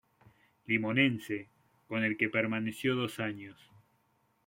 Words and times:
Limonense, 0.65 1.47
con 1.87 2.03
el 2.03 2.17
que 2.17 2.27
permaneció 2.27 2.95
dos 2.95 3.19
años. 3.19 3.69